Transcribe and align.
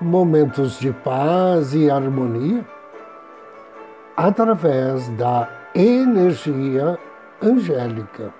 momentos 0.00 0.78
de 0.78 0.92
paz 0.92 1.74
e 1.74 1.90
harmonia, 1.90 2.66
através 4.16 5.08
da 5.10 5.48
energia 5.74 6.98
angélica. 7.42 8.32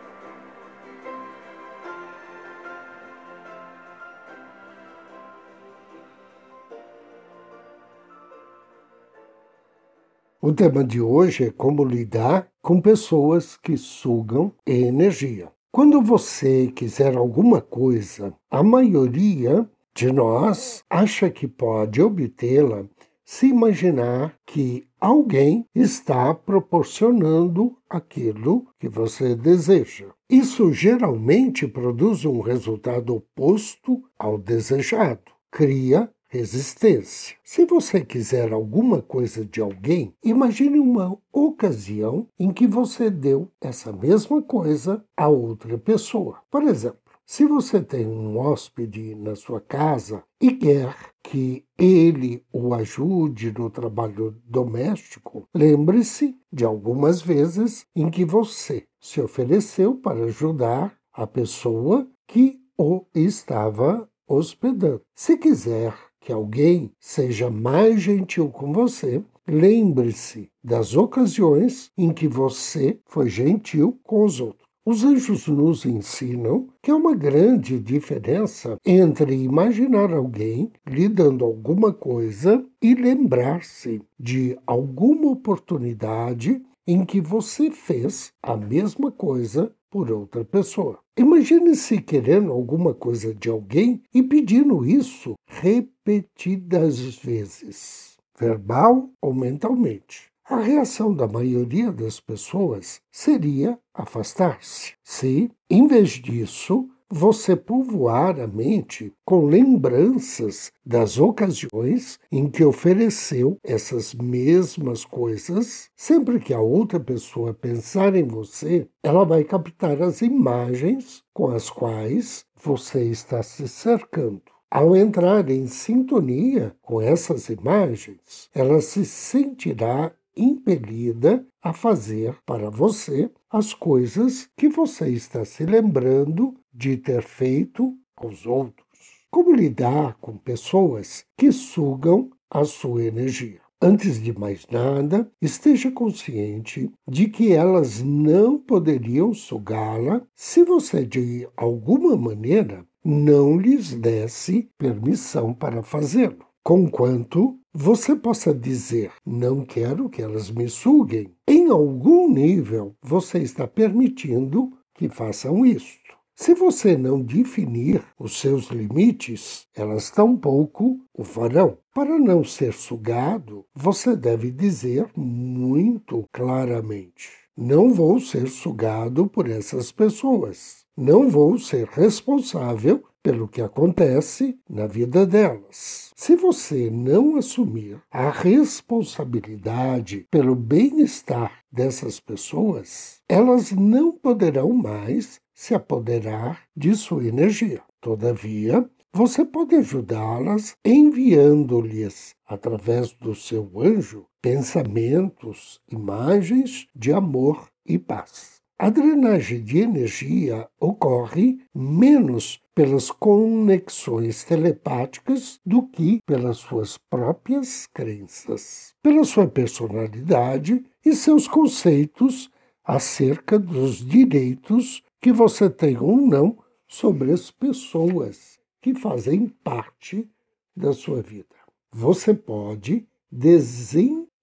O 10.41 10.53
tema 10.53 10.85
de 10.85 11.01
hoje 11.01 11.47
é 11.47 11.51
como 11.51 11.85
lidar 11.85 12.47
com 12.63 12.81
pessoas 12.81 13.57
que 13.57 13.77
sugam 13.77 14.53
energia. 14.65 15.49
Quando 15.73 16.01
você 16.01 16.69
quiser 16.69 17.17
alguma 17.17 17.61
coisa, 17.61 18.33
a 18.51 18.63
maioria 18.63 19.69
de 19.97 20.13
nós 20.13 20.85
acha 20.91 21.31
que 21.31 21.49
pode 21.49 22.03
obtê-la 22.03 22.85
se 23.25 23.47
imaginar 23.47 24.37
que 24.45 24.87
alguém 25.01 25.67
está 25.75 26.35
proporcionando 26.35 27.75
aquilo 27.89 28.67
que 28.79 28.91
você 28.91 29.35
deseja. 29.35 30.09
Isso 30.29 30.71
geralmente 30.71 31.67
produz 31.67 32.27
um 32.27 32.41
resultado 32.41 33.17
oposto 33.17 34.03
ao 34.19 34.37
desejado. 34.37 35.33
Cria 35.51 36.11
resistência. 36.29 37.37
Se 37.43 37.65
você 37.65 38.05
quiser 38.05 38.53
alguma 38.53 39.01
coisa 39.01 39.47
de 39.47 39.63
alguém, 39.63 40.13
imagine 40.23 40.79
uma 40.79 41.17
ocasião 41.33 42.29
em 42.39 42.53
que 42.53 42.67
você 42.67 43.09
deu 43.09 43.51
essa 43.63 43.91
mesma 43.93 44.43
coisa 44.43 45.03
a 45.17 45.29
outra 45.29 45.79
pessoa. 45.79 46.41
Por 46.51 46.65
exemplo, 46.65 47.06
se 47.27 47.45
você 47.45 47.83
tem 47.83 48.07
um 48.07 48.39
hóspede 48.39 49.17
na 49.17 49.35
sua 49.35 49.61
casa 49.61 50.23
e 50.41 50.53
quer 50.53 50.95
que 51.25 51.65
ele 51.77 52.45
o 52.53 52.73
ajude 52.73 53.53
no 53.53 53.69
trabalho 53.69 54.41
doméstico, 54.45 55.43
lembre-se 55.53 56.37
de 56.53 56.65
algumas 56.65 57.21
vezes 57.21 57.85
em 57.97 58.09
que 58.09 58.25
você 58.25 58.85
se 59.01 59.21
ofereceu 59.21 59.97
para 59.97 60.25
ajudar 60.27 60.97
a 61.13 61.27
pessoa 61.27 62.09
que 62.29 62.61
o 62.79 63.05
estava 63.13 64.09
hospedando. 64.29 65.03
Se 65.13 65.37
quiser 65.37 65.95
que 66.21 66.33
alguém 66.33 66.93
seja 67.01 67.51
mais 67.51 68.01
gentil 68.03 68.51
com 68.51 68.73
você, 68.73 69.21
lembre-se 69.49 70.49
das 70.63 70.95
ocasiões 70.95 71.91
em 71.99 72.13
que 72.13 72.29
você 72.29 73.01
foi 73.05 73.29
gentil 73.29 73.99
com 74.05 74.25
os 74.25 74.41
outros. 74.41 74.66
Os 74.89 75.03
anjos 75.03 75.49
nos 75.49 75.85
ensinam 75.85 76.69
que 76.81 76.93
há 76.93 76.95
uma 76.95 77.13
grande 77.13 77.77
diferença 77.81 78.77
entre 78.87 79.35
imaginar 79.35 80.15
alguém 80.15 80.71
lhe 80.87 81.09
dando 81.09 81.45
alguma 81.45 81.93
coisa 81.93 82.65
e 82.81 82.95
lembrar-se 82.95 84.01
de 84.17 84.57
alguma 84.65 85.33
oportunidade 85.33 86.63
em 86.87 87.05
que 87.05 87.21
você 87.21 87.69
fez 87.69 88.31
a 88.41 88.57
mesma 88.57 89.11
coisa 89.11 89.75
por 89.91 90.09
outra 90.13 90.45
pessoa. 90.45 91.01
Imagine-se 91.19 92.01
querendo 92.01 92.53
alguma 92.53 92.95
coisa 92.95 93.35
de 93.35 93.51
alguém 93.51 94.01
e 94.15 94.23
pedindo 94.23 94.87
isso 94.87 95.35
repetidas 95.49 97.01
vezes, 97.17 98.17
verbal 98.39 99.11
ou 99.21 99.35
mentalmente. 99.35 100.36
A 100.49 100.61
reação 100.61 101.13
da 101.13 101.27
maioria 101.27 101.91
das 101.91 102.21
pessoas 102.21 103.01
seria 103.11 103.77
afastar-se. 103.93 104.93
Se, 105.03 105.51
em 105.69 105.89
vez 105.89 106.11
disso, 106.11 106.89
você 107.11 107.57
povoar 107.57 108.39
a 108.39 108.47
mente 108.47 109.13
com 109.25 109.47
lembranças 109.47 110.71
das 110.85 111.19
ocasiões 111.19 112.21
em 112.31 112.49
que 112.49 112.65
ofereceu 112.65 113.59
essas 113.65 114.15
mesmas 114.15 115.05
coisas, 115.05 115.91
sempre 115.97 116.39
que 116.39 116.55
a 116.55 116.61
outra 116.61 117.01
pessoa 117.01 117.53
pensar 117.53 118.15
em 118.15 118.25
você, 118.25 118.89
ela 119.03 119.25
vai 119.25 119.43
captar 119.43 120.01
as 120.01 120.23
imagens 120.23 121.25
com 121.35 121.49
as 121.49 121.69
quais 121.69 122.45
você 122.55 123.03
está 123.03 123.43
se 123.43 123.67
cercando. 123.67 124.43
Ao 124.71 124.95
entrar 124.95 125.51
em 125.51 125.67
sintonia 125.67 126.73
com 126.83 127.01
essas 127.01 127.49
imagens, 127.49 128.49
ela 128.55 128.81
se 128.81 129.05
sentirá 129.05 130.13
impelida 130.37 131.47
a 131.63 131.73
fazer 131.73 132.37
para 132.45 132.71
você 132.71 133.31
as 133.51 133.73
coisas 133.73 134.49
que 134.57 134.69
você 134.69 135.09
está 135.09 135.45
se 135.45 135.65
lembrando 135.65 136.55
de 136.73 136.97
ter 136.97 137.23
feito 137.23 137.97
aos 138.17 138.47
outros. 138.47 138.87
Como 139.31 139.55
lidar 139.55 140.17
com 140.21 140.37
pessoas 140.37 141.25
que 141.37 141.51
sugam 141.51 142.31
a 142.51 142.65
sua 142.65 143.05
energia? 143.05 143.61
Antes 143.81 144.23
de 144.23 144.37
mais 144.37 144.67
nada, 144.71 145.31
esteja 145.41 145.91
consciente 145.91 146.91
de 147.07 147.29
que 147.29 147.53
elas 147.53 148.03
não 148.03 148.59
poderiam 148.59 149.35
sugá-la 149.35 150.23
se 150.35 150.65
você, 150.65 151.05
de 151.05 151.47
alguma 151.55 152.17
maneira, 152.17 152.87
não 153.05 153.59
lhes 153.59 153.95
desse 153.95 154.71
permissão 154.79 155.53
para 155.53 155.83
fazê-lo. 155.83 156.47
Conquanto 156.65 157.61
você 157.79 158.17
possa 158.17 158.55
dizer: 158.55 159.13
Não 159.25 159.63
quero 159.63 160.09
que 160.09 160.23
elas 160.23 160.51
me 160.51 160.67
suguem. 160.67 161.31
Em 161.47 161.71
algum 161.71 162.33
nível, 162.33 162.97
você 163.03 163.39
está 163.39 163.67
permitindo 163.67 164.73
que 164.95 165.11
façam 165.11 165.65
isto. 165.67 166.17
Se 166.35 166.55
você 166.55 166.97
não 166.97 167.21
definir 167.21 168.03
os 168.19 168.41
seus 168.41 168.69
limites, 168.69 169.67
elas 169.75 170.11
tampouco 170.11 170.99
o 171.13 171.23
farão. 171.23 171.77
Para 171.95 172.19
não 172.19 172.43
ser 172.43 172.73
sugado, 172.73 173.67
você 173.75 174.17
deve 174.17 174.51
dizer 174.51 175.07
muito 175.15 176.25
claramente: 176.33 177.29
Não 177.59 177.91
vou 177.91 178.21
ser 178.21 178.49
sugado 178.49 179.27
por 179.27 179.49
essas 179.49 179.91
pessoas. 179.91 180.85
Não 180.95 181.31
vou 181.31 181.59
ser 181.59 181.87
responsável 181.87 183.03
pelo 183.23 183.49
que 183.49 183.63
acontece 183.63 184.59
na 184.69 184.87
vida 184.87 185.25
delas. 185.25 186.13
Se 186.15 186.37
você 186.37 186.91
não 186.91 187.37
assumir 187.37 187.99
a 188.11 188.29
responsabilidade 188.29 190.27
pelo 190.31 190.55
bem-estar 190.55 191.61
dessas 191.73 192.21
pessoas, 192.21 193.21
elas 193.27 193.73
não 193.73 194.13
poderão 194.13 194.71
mais 194.75 195.41
se 195.55 195.75
apoderar 195.75 196.61
de 196.77 196.95
sua 196.95 197.27
energia. 197.27 197.81
Todavia, 198.03 198.87
você 199.13 199.47
pode 199.47 199.75
ajudá-las 199.77 200.77
enviando-lhes, 200.85 202.35
através 202.47 203.13
do 203.15 203.35
seu 203.35 203.71
anjo, 203.81 204.27
pensamentos, 204.47 205.81
imagens 205.91 206.87
de 206.95 207.13
amor 207.13 207.69
e 207.85 207.99
paz. 207.99 208.61
A 208.79 208.89
drenagem 208.89 209.61
de 209.61 209.79
energia 209.79 210.69
ocorre 210.79 211.59
menos 211.75 212.63
pelas 212.73 213.11
conexões 213.11 214.45
telepáticas 214.45 215.59
do 215.67 215.89
que 215.89 216.21
pelas 216.25 216.59
suas 216.59 216.97
próprias 216.97 217.89
crenças, 217.93 218.95
pela 219.03 219.25
sua 219.25 219.49
personalidade 219.49 220.85
e 221.05 221.13
seus 221.17 221.49
conceitos 221.49 222.49
acerca 222.85 223.59
dos 223.59 223.97
direitos 223.97 225.03
que 225.21 225.33
você 225.33 225.69
tem 225.69 225.99
ou 225.99 226.19
não 226.19 226.57
sobre 226.87 227.33
as 227.33 227.51
pessoas 227.51 228.61
que 228.81 228.95
fazem 228.95 229.49
parte 229.65 230.31
da 230.77 230.93
sua 230.93 231.21
vida. 231.21 231.57
Você 231.91 232.33
pode 232.33 233.09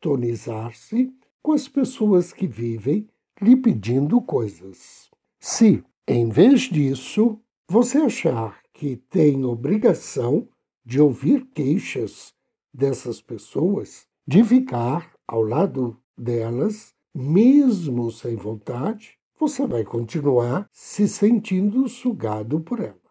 desintonizar-se 0.03 1.13
com 1.41 1.53
as 1.53 1.67
pessoas 1.67 2.33
que 2.33 2.45
vivem 2.45 3.07
lhe 3.41 3.55
pedindo 3.55 4.21
coisas. 4.21 5.09
Se, 5.39 5.83
em 6.07 6.29
vez 6.29 6.61
disso, 6.61 7.39
você 7.67 7.99
achar 7.99 8.59
que 8.73 8.97
tem 8.97 9.45
obrigação 9.45 10.47
de 10.85 10.99
ouvir 10.99 11.45
queixas 11.53 12.33
dessas 12.73 13.21
pessoas, 13.21 14.05
de 14.27 14.43
ficar 14.43 15.13
ao 15.27 15.41
lado 15.41 15.97
delas, 16.17 16.93
mesmo 17.13 18.11
sem 18.11 18.35
vontade, 18.35 19.17
você 19.39 19.65
vai 19.65 19.83
continuar 19.83 20.67
se 20.71 21.07
sentindo 21.07 21.87
sugado 21.87 22.59
por 22.59 22.79
elas. 22.79 23.02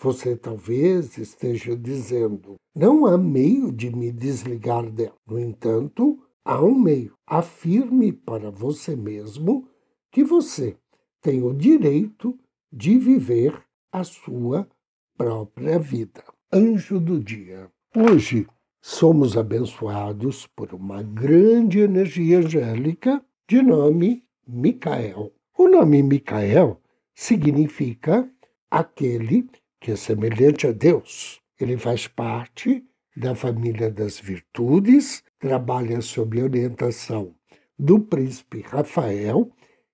Você 0.00 0.36
talvez 0.36 1.18
esteja 1.18 1.76
dizendo: 1.76 2.54
não 2.74 3.04
há 3.04 3.18
meio 3.18 3.72
de 3.72 3.94
me 3.94 4.12
desligar 4.12 4.88
dela. 4.90 5.16
No 5.26 5.38
entanto, 5.38 6.22
há 6.44 6.62
um 6.62 6.78
meio. 6.78 7.14
Afirme 7.26 8.12
para 8.12 8.48
você 8.50 8.94
mesmo 8.94 9.68
que 10.12 10.22
você 10.22 10.76
tem 11.20 11.42
o 11.42 11.52
direito 11.52 12.38
de 12.72 12.96
viver 12.96 13.60
a 13.90 14.04
sua 14.04 14.68
própria 15.16 15.80
vida. 15.80 16.22
Anjo 16.52 17.00
do 17.00 17.18
dia. 17.18 17.68
Hoje 17.96 18.46
somos 18.80 19.36
abençoados 19.36 20.46
por 20.46 20.72
uma 20.74 21.02
grande 21.02 21.80
energia 21.80 22.38
angélica 22.38 23.20
de 23.48 23.60
nome 23.60 24.22
Micael. 24.46 25.32
O 25.58 25.66
nome 25.66 26.04
Micael 26.04 26.80
significa 27.16 28.30
aquele 28.70 29.48
que 29.80 29.92
é 29.92 29.96
semelhante 29.96 30.66
a 30.66 30.72
Deus. 30.72 31.40
Ele 31.58 31.76
faz 31.76 32.06
parte 32.06 32.84
da 33.16 33.34
família 33.34 33.90
das 33.90 34.18
virtudes, 34.18 35.22
trabalha 35.38 36.00
sob 36.00 36.42
orientação 36.42 37.34
do 37.78 38.00
príncipe 38.00 38.60
Rafael 38.60 39.50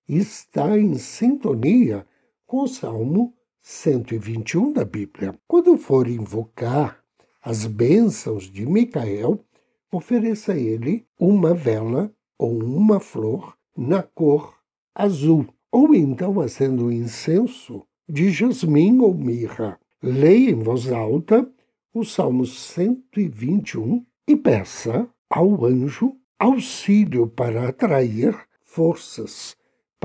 e 0.07 0.17
está 0.17 0.77
em 0.77 0.95
sintonia 0.95 2.05
com 2.45 2.63
o 2.63 2.67
Salmo 2.67 3.33
121 3.61 4.73
da 4.73 4.85
Bíblia. 4.85 5.37
Quando 5.47 5.77
for 5.77 6.07
invocar 6.07 7.03
as 7.41 7.65
bênçãos 7.65 8.43
de 8.49 8.65
Micael, 8.65 9.39
ofereça 9.91 10.53
a 10.53 10.57
ele 10.57 11.05
uma 11.19 11.53
vela 11.53 12.11
ou 12.37 12.63
uma 12.63 12.99
flor 12.99 13.55
na 13.75 14.03
cor 14.03 14.55
azul, 14.93 15.47
ou 15.71 15.93
então 15.93 16.39
acenda 16.39 16.83
um 16.83 16.91
incenso 16.91 17.85
de 18.07 18.29
jasmim 18.31 18.99
ou 18.99 19.13
mirra. 19.13 19.79
Leia 20.01 20.51
em 20.51 20.55
voz 20.55 20.91
alta 20.91 21.49
o 21.93 22.03
Salmo 22.03 22.45
121 22.45 24.05
e 24.27 24.35
peça 24.35 25.09
ao 25.29 25.65
anjo 25.65 26.15
auxílio 26.37 27.27
para 27.27 27.69
atrair 27.69 28.35
forças 28.63 29.55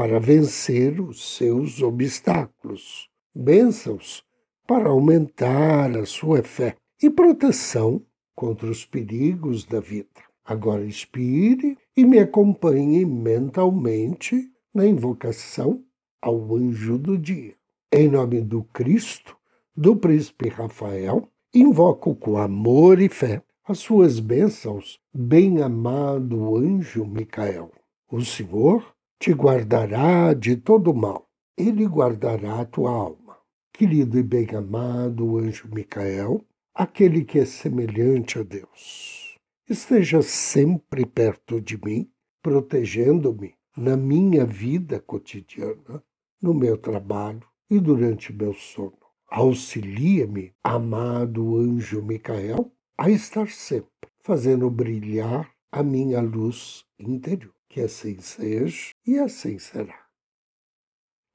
para 0.00 0.18
vencer 0.18 0.98
os 0.98 1.36
seus 1.36 1.82
obstáculos, 1.82 3.10
bênçãos 3.34 4.24
para 4.66 4.88
aumentar 4.88 5.94
a 5.94 6.06
sua 6.06 6.42
fé 6.42 6.74
e 7.02 7.10
proteção 7.10 8.02
contra 8.34 8.70
os 8.70 8.86
perigos 8.86 9.66
da 9.66 9.78
vida. 9.78 10.08
Agora 10.42 10.86
inspire 10.86 11.76
e 11.94 12.04
me 12.04 12.18
acompanhe 12.18 13.04
mentalmente 13.04 14.50
na 14.72 14.86
invocação 14.86 15.84
ao 16.22 16.56
anjo 16.56 16.96
do 16.96 17.18
dia. 17.18 17.59
Em 17.92 18.08
nome 18.08 18.40
do 18.40 18.62
Cristo, 18.62 19.36
do 19.76 19.96
príncipe 19.96 20.48
Rafael, 20.48 21.28
invoco 21.52 22.14
com 22.14 22.38
amor 22.38 23.00
e 23.00 23.08
fé 23.08 23.42
as 23.66 23.80
suas 23.80 24.20
bênçãos, 24.20 25.00
bem-amado 25.12 26.56
anjo 26.56 27.04
Micael. 27.04 27.72
O 28.08 28.20
Senhor 28.20 28.94
te 29.18 29.32
guardará 29.32 30.32
de 30.34 30.56
todo 30.56 30.94
mal. 30.94 31.28
Ele 31.58 31.84
guardará 31.84 32.60
a 32.60 32.64
tua 32.64 32.92
alma. 32.92 33.36
Querido 33.72 34.20
e 34.20 34.22
bem-amado 34.22 35.38
anjo 35.38 35.68
Micael, 35.74 36.44
aquele 36.72 37.24
que 37.24 37.40
é 37.40 37.44
semelhante 37.44 38.38
a 38.38 38.44
Deus, 38.44 39.36
esteja 39.68 40.22
sempre 40.22 41.04
perto 41.04 41.60
de 41.60 41.76
mim, 41.76 42.08
protegendo-me 42.40 43.54
na 43.76 43.96
minha 43.96 44.44
vida 44.44 45.00
cotidiana, 45.00 46.00
no 46.40 46.54
meu 46.54 46.78
trabalho, 46.78 47.49
e 47.70 47.78
durante 47.78 48.32
meu 48.32 48.52
sono. 48.52 48.98
Auxilia-me, 49.28 50.52
amado 50.64 51.56
anjo 51.56 52.02
Micael, 52.02 52.72
a 52.98 53.08
estar 53.08 53.48
sempre 53.48 54.10
fazendo 54.20 54.68
brilhar 54.68 55.50
a 55.70 55.82
minha 55.82 56.20
luz 56.20 56.84
interior. 56.98 57.54
Que 57.68 57.82
assim 57.82 58.20
seja 58.20 58.90
e 59.06 59.16
assim 59.16 59.56
será. 59.60 60.06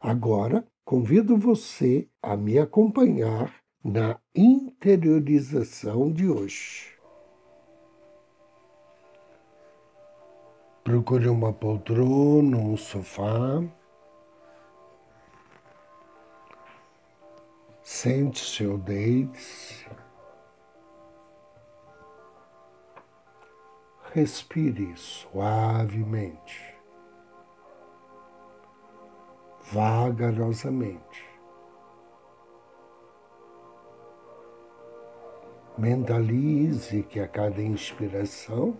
Agora, 0.02 0.68
convido 0.84 1.38
você 1.38 2.10
a 2.22 2.36
me 2.36 2.60
acompanhar 2.60 3.56
na 3.82 4.20
interiorização 4.36 6.12
de 6.12 6.28
hoje. 6.28 6.94
Procure 10.84 11.30
uma 11.30 11.54
poltrona, 11.54 12.58
um 12.58 12.76
sofá 12.76 13.64
Sente-se 17.88 18.66
ou 18.66 18.80
deite-se. 18.80 19.86
Respire 24.12 24.98
suavemente, 24.98 26.76
vagarosamente. 29.72 31.30
Mentalize 35.78 37.04
que 37.04 37.20
a 37.20 37.28
cada 37.28 37.62
inspiração, 37.62 38.76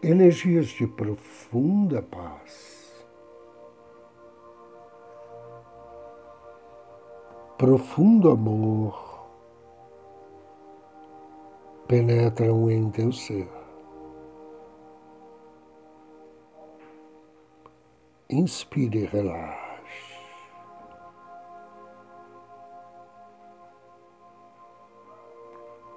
energias 0.00 0.68
de 0.68 0.86
profunda 0.86 2.00
paz 2.00 2.77
profundo 7.58 8.30
amor 8.30 9.26
penetram 11.88 12.70
em 12.70 12.88
teu 12.88 13.12
ser. 13.12 13.48
Inspire 18.30 19.00
e 19.00 19.06
relaxe. 19.06 20.18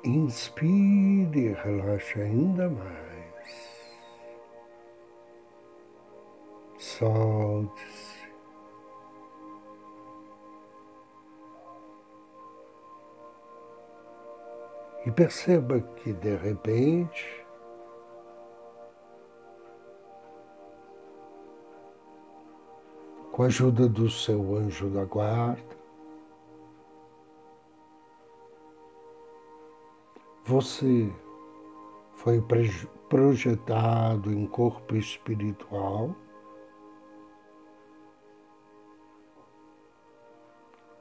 Inspire 0.03 1.39
e 1.39 1.53
relaxe 1.53 2.22
ainda 2.22 2.70
mais. 2.70 4.01
Solte-se. 6.80 8.11
E 15.03 15.12
perceba 15.12 15.79
que, 15.79 16.13
de 16.13 16.36
repente, 16.36 17.46
com 23.31 23.43
a 23.43 23.48
ajuda 23.48 23.89
do 23.89 24.08
seu 24.08 24.55
anjo 24.55 24.89
da 24.91 25.03
guarda, 25.05 25.75
você 30.43 31.12
foi 32.13 32.39
projetado 33.10 34.31
em 34.31 34.46
corpo 34.46 34.96
espiritual 34.96 36.15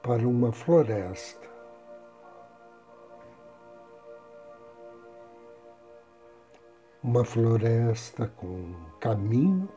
para 0.03 0.27
uma 0.27 0.51
floresta. 0.51 1.50
Uma 7.11 7.25
floresta 7.25 8.29
com 8.37 8.73
caminho 9.01 9.69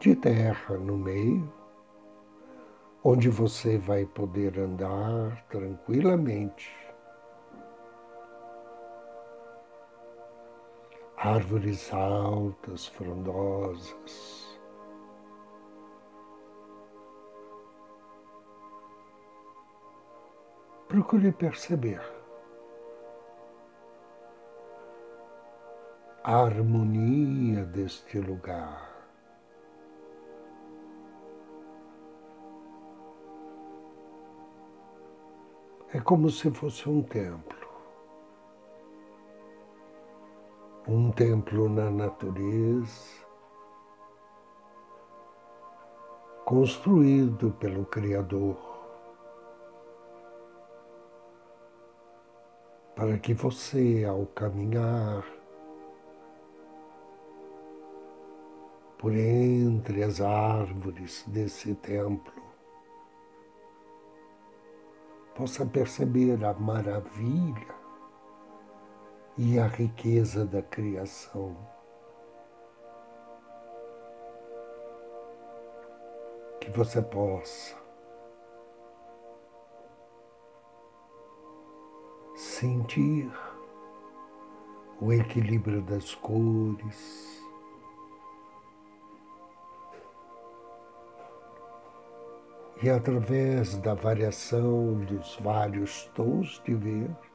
de 0.00 0.16
terra 0.16 0.78
no 0.78 0.96
meio, 0.96 1.52
onde 3.04 3.28
você 3.28 3.76
vai 3.76 4.06
poder 4.06 4.58
andar 4.58 5.44
tranquilamente. 5.50 6.74
Árvores 11.18 11.92
altas, 11.92 12.86
frondosas. 12.86 14.58
Procure 20.88 21.30
perceber 21.30 22.17
a 26.24 26.42
harmonia 26.42 27.64
deste 27.64 28.18
lugar. 28.18 28.88
É 35.94 36.00
como 36.00 36.28
se 36.28 36.50
fosse 36.50 36.88
um 36.88 37.02
templo. 37.02 37.56
Um 40.86 41.10
templo 41.10 41.68
na 41.68 41.90
natureza, 41.90 43.24
construído 46.44 47.52
pelo 47.52 47.84
Criador, 47.86 48.56
para 52.96 53.18
que 53.18 53.34
você, 53.34 54.04
ao 54.08 54.26
caminhar 54.26 55.37
por 58.98 59.14
entre 59.14 60.02
as 60.02 60.20
árvores 60.20 61.24
desse 61.26 61.74
templo, 61.74 62.32
possa 65.34 65.64
perceber 65.64 66.44
a 66.44 66.52
maravilha 66.52 67.74
e 69.36 69.58
a 69.58 69.66
riqueza 69.66 70.44
da 70.44 70.60
criação. 70.60 71.56
que 76.70 76.76
você 76.76 77.00
possa 77.00 77.74
sentir 82.34 83.32
o 85.00 85.12
equilíbrio 85.12 85.80
das 85.80 86.14
cores. 86.14 87.37
E 92.80 92.88
através 92.88 93.76
da 93.78 93.92
variação 93.92 94.94
dos 95.04 95.36
vários 95.40 96.04
tons 96.14 96.62
de 96.64 96.76
verde, 96.76 97.32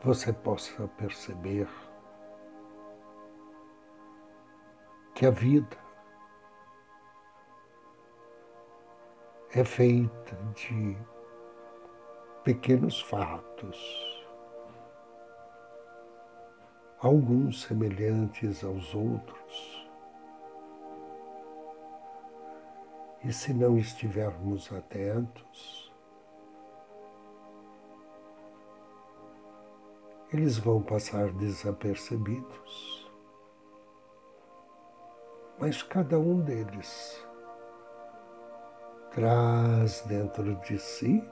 você 0.00 0.32
possa 0.32 0.88
perceber 0.96 1.68
que 5.14 5.26
a 5.26 5.30
vida 5.30 5.76
é 9.54 9.62
feita 9.62 10.36
de 10.54 10.96
pequenos 12.42 13.02
fatos, 13.02 14.26
alguns 17.00 17.64
semelhantes 17.64 18.64
aos 18.64 18.94
outros. 18.94 19.83
E 23.24 23.32
se 23.32 23.54
não 23.54 23.78
estivermos 23.78 24.70
atentos, 24.70 25.90
eles 30.30 30.58
vão 30.58 30.82
passar 30.82 31.32
desapercebidos. 31.32 33.10
Mas 35.58 35.82
cada 35.82 36.18
um 36.18 36.40
deles 36.40 37.26
traz 39.12 40.02
dentro 40.02 40.56
de 40.56 40.78
si 40.78 41.26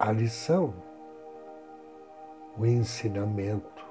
a 0.00 0.10
lição, 0.10 0.74
o 2.56 2.66
ensinamento 2.66 3.89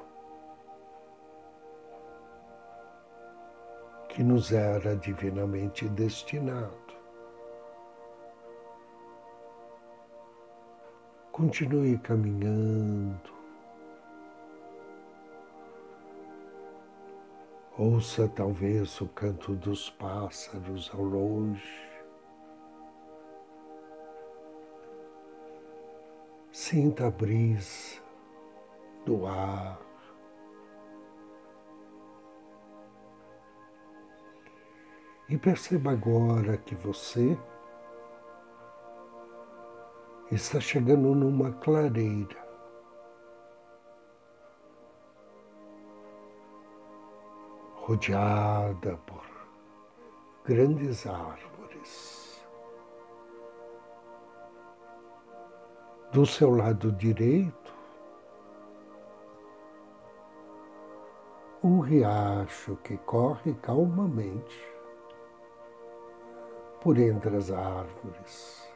que 4.20 4.24
nos 4.26 4.52
era 4.52 4.98
divinamente 4.98 5.88
destinado. 5.88 6.74
Continue 11.32 11.98
caminhando, 12.00 13.32
Ouça 17.78 18.28
talvez 18.28 19.00
o 19.00 19.08
canto 19.08 19.56
dos 19.56 19.90
pássaros 19.92 20.92
ao 20.94 21.02
longe. 21.02 21.90
Sinta 26.52 27.08
a 27.08 27.10
brisa 27.10 28.02
do 29.06 29.26
ar. 29.26 29.89
E 35.30 35.38
perceba 35.38 35.92
agora 35.92 36.58
que 36.58 36.74
você 36.74 37.38
está 40.32 40.60
chegando 40.60 41.14
numa 41.14 41.52
clareira. 41.54 42.50
rodeada 47.90 48.98
por 49.08 49.26
grandes 50.46 51.08
árvores. 51.08 52.46
Do 56.12 56.24
seu 56.24 56.52
lado 56.52 56.92
direito, 56.92 57.74
um 61.64 61.80
riacho 61.80 62.76
que 62.84 62.96
corre 62.98 63.56
calmamente 63.56 64.79
por 66.82 66.98
entre 66.98 67.36
as 67.36 67.52
árvores, 67.52 68.70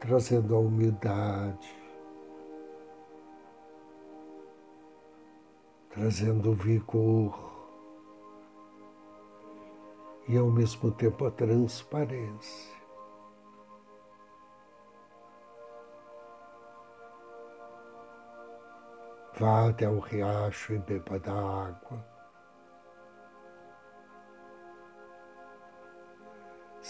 trazendo 0.00 0.56
a 0.56 0.58
humildade, 0.58 1.76
trazendo 5.90 6.54
vigor 6.54 7.48
e 10.28 10.36
ao 10.36 10.50
mesmo 10.50 10.90
tempo 10.90 11.26
a 11.26 11.30
transparência. 11.30 12.78
Vá 19.38 19.68
até 19.68 19.88
o 19.88 20.00
riacho 20.00 20.72
e 20.72 20.78
beba 20.78 21.18
da 21.20 21.32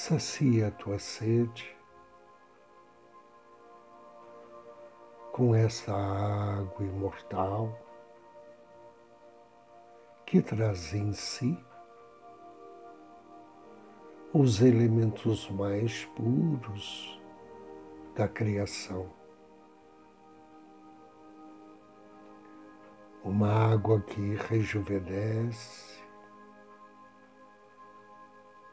Sacia 0.08 0.68
a 0.68 0.70
tua 0.70 0.98
sede 0.98 1.76
com 5.32 5.54
essa 5.54 5.92
água 5.92 6.82
imortal 6.82 7.78
que 10.24 10.40
traz 10.40 10.94
em 10.94 11.12
si 11.12 11.62
os 14.32 14.62
elementos 14.62 15.50
mais 15.50 16.06
puros 16.16 17.20
da 18.16 18.26
criação. 18.26 19.10
Uma 23.22 23.74
água 23.74 24.00
que 24.00 24.36
rejuvenesce, 24.36 25.97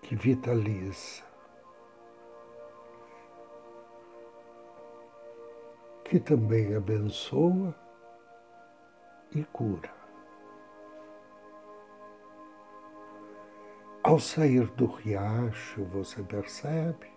que 0.05 0.15
vitaliza, 0.15 1.23
que 6.03 6.19
também 6.19 6.75
abençoa 6.75 7.73
e 9.33 9.43
cura. 9.45 9.91
Ao 14.03 14.19
sair 14.19 14.67
do 14.73 14.85
riacho, 14.85 15.83
você 15.85 16.21
percebe 16.21 17.11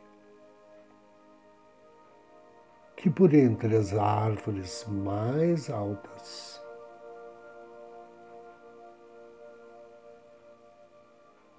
que 2.97 3.11
por 3.11 3.35
entre 3.35 3.77
as 3.77 3.93
árvores 3.93 4.87
mais 4.89 5.69
altas, 5.69 6.58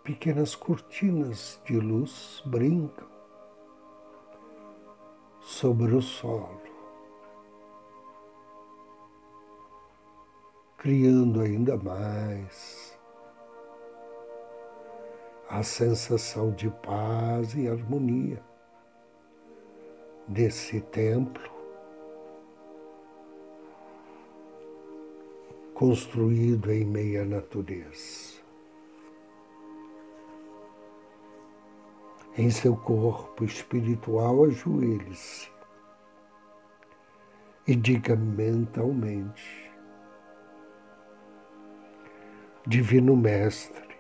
pequenas 0.10 0.56
cortinas 0.56 1.62
de 1.66 1.80
luz 1.80 2.42
brincam 2.44 3.08
sobre 5.39 5.94
o 5.94 6.01
solo, 6.01 6.63
criando 10.80 11.42
ainda 11.42 11.78
mais 11.78 12.98
a 15.48 15.62
sensação 15.62 16.54
de 16.54 16.72
paz 16.72 17.54
e 17.54 17.68
harmonia 17.68 18.44
desse 20.28 20.82
templo 20.82 21.51
construído 25.75 26.72
em 26.72 26.84
meia 26.84 27.24
natureza. 27.24 28.38
Em 32.39 32.50
seu 32.50 32.74
corpo 32.74 33.43
espiritual, 33.43 34.46
ajoelhe-se 34.46 35.51
e 37.67 37.75
diga 37.75 38.15
mentalmente: 38.15 39.69
Divino 42.65 43.17
Mestre, 43.17 43.93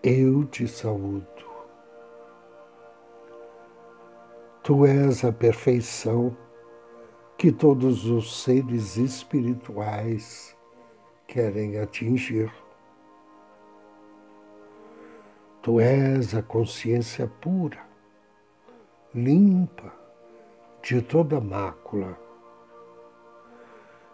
eu 0.00 0.44
te 0.44 0.68
saúdo. 0.68 1.26
Tu 4.62 4.86
és 4.86 5.24
a 5.24 5.32
perfeição 5.32 6.36
que 7.36 7.50
todos 7.50 8.04
os 8.06 8.44
seres 8.44 8.96
espirituais 8.96 10.56
querem 11.26 11.80
atingir. 11.80 12.65
Tu 15.66 15.80
és 15.80 16.32
a 16.32 16.42
consciência 16.42 17.26
pura, 17.26 17.84
limpa 19.12 19.92
de 20.80 21.02
toda 21.02 21.40
mácula. 21.40 22.16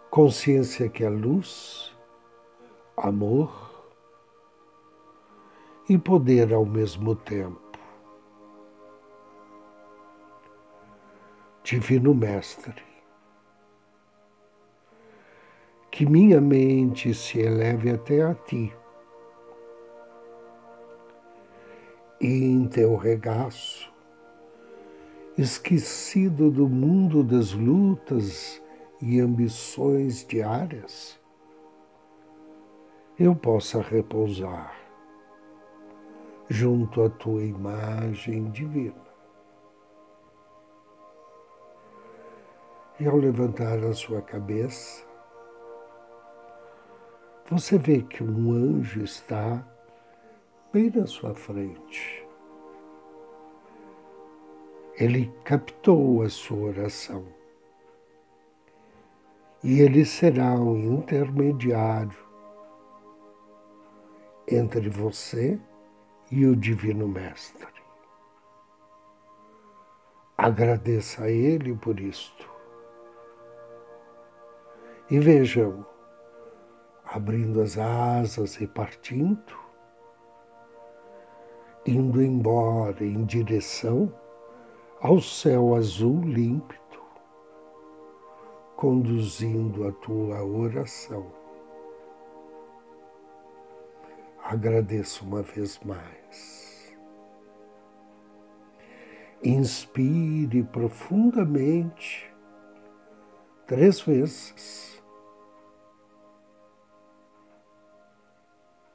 Consciência 0.09 0.89
que 0.89 1.03
é 1.03 1.09
luz, 1.09 1.95
amor 2.97 3.85
e 5.87 5.95
poder 5.95 6.51
ao 6.55 6.65
mesmo 6.65 7.15
tempo. 7.15 7.77
Divino 11.63 12.15
Mestre, 12.15 12.83
que 15.91 16.03
minha 16.03 16.41
mente 16.41 17.13
se 17.13 17.39
eleve 17.39 17.91
até 17.91 18.23
a 18.23 18.33
Ti 18.33 18.73
e 22.23 22.45
em 22.45 22.65
Teu 22.69 22.95
regaço, 22.95 23.91
esquecido 25.37 26.49
do 26.49 26.69
mundo 26.69 27.21
das 27.21 27.51
lutas 27.51 28.63
e 29.01 29.19
ambições 29.19 30.25
diárias, 30.25 31.19
eu 33.19 33.35
possa 33.35 33.81
repousar 33.81 34.73
junto 36.49 37.03
à 37.03 37.09
Tua 37.09 37.43
imagem 37.43 38.49
divina. 38.51 39.03
E 43.01 43.05
ao 43.05 43.17
levantar 43.17 43.83
a 43.83 43.91
sua 43.91 44.21
cabeça, 44.21 45.03
você 47.49 47.77
vê 47.77 48.01
que 48.01 48.23
um 48.23 48.53
anjo 48.53 49.03
está 49.03 49.67
bem 50.73 50.89
na 50.89 51.05
sua 51.05 51.35
frente. 51.35 52.27
Ele 54.97 55.31
captou 55.43 56.23
a 56.23 56.29
sua 56.29 56.69
oração. 56.69 57.23
E 59.63 59.79
ele 59.79 60.03
será 60.03 60.55
o 60.59 60.75
intermediário 60.75 62.17
entre 64.47 64.89
você 64.89 65.59
e 66.31 66.45
o 66.45 66.55
Divino 66.55 67.07
Mestre. 67.07 67.71
Agradeça 70.35 71.25
a 71.25 71.29
Ele 71.29 71.75
por 71.75 71.99
isto. 71.99 72.51
E 75.09 75.17
vejam, 75.19 75.85
abrindo 77.05 77.61
as 77.61 77.77
asas 77.77 78.59
e 78.59 78.67
partindo, 78.67 79.62
indo 81.85 82.21
embora 82.21 83.03
em 83.03 83.25
direção 83.25 84.13
ao 85.01 85.19
céu 85.19 85.75
azul 85.75 86.21
límpido, 86.21 86.79
conduzindo 88.77 89.87
a 89.87 89.91
tua 89.91 90.43
oração. 90.43 91.25
Agradeço 94.41 95.25
uma 95.25 95.41
vez 95.41 95.79
mais. 95.79 96.93
Inspire 99.43 100.63
profundamente 100.63 102.33
três 103.67 103.99
vezes 103.99 105.03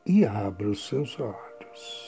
e 0.07 0.25
abra 0.25 0.71
os 0.71 0.89
seus 0.89 1.21
olhos. 1.21 2.08